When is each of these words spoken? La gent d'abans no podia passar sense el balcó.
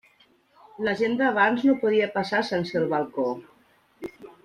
La 0.87 0.93
gent 1.01 1.13
d'abans 1.19 1.67
no 1.69 1.77
podia 1.85 2.09
passar 2.17 2.43
sense 2.51 2.83
el 2.83 2.91
balcó. 2.97 3.31